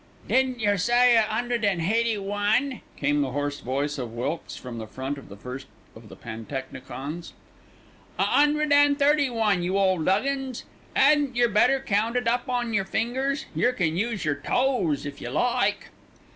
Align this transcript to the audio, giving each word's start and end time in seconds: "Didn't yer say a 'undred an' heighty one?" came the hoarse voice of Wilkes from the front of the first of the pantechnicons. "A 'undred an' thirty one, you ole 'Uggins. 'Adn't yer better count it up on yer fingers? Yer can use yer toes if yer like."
"Didn't 0.27 0.59
yer 0.59 0.77
say 0.77 1.15
a 1.15 1.27
'undred 1.31 1.63
an' 1.63 1.79
heighty 1.79 2.17
one?" 2.17 2.81
came 2.97 3.21
the 3.21 3.33
hoarse 3.33 3.59
voice 3.59 3.99
of 3.99 4.13
Wilkes 4.15 4.55
from 4.55 4.79
the 4.79 4.87
front 4.87 5.19
of 5.19 5.29
the 5.29 5.37
first 5.37 5.67
of 5.95 6.09
the 6.09 6.15
pantechnicons. 6.15 7.33
"A 8.17 8.23
'undred 8.27 8.73
an' 8.73 8.95
thirty 8.95 9.29
one, 9.29 9.61
you 9.61 9.77
ole 9.77 9.99
'Uggins. 9.99 10.63
'Adn't 10.95 11.35
yer 11.35 11.49
better 11.49 11.79
count 11.79 12.15
it 12.15 12.27
up 12.27 12.49
on 12.49 12.73
yer 12.73 12.83
fingers? 12.83 13.45
Yer 13.53 13.73
can 13.73 13.95
use 13.95 14.25
yer 14.25 14.41
toes 14.43 15.05
if 15.05 15.21
yer 15.21 15.29
like." 15.29 15.89